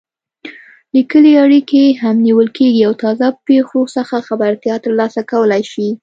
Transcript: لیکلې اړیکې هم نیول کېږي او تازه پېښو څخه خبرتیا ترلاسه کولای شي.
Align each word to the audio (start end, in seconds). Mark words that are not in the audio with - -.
لیکلې 0.95 1.31
اړیکې 1.43 1.83
هم 2.01 2.15
نیول 2.27 2.47
کېږي 2.57 2.81
او 2.87 2.93
تازه 3.03 3.27
پېښو 3.47 3.79
څخه 3.95 4.15
خبرتیا 4.27 4.75
ترلاسه 4.85 5.21
کولای 5.31 5.63
شي. 5.71 5.87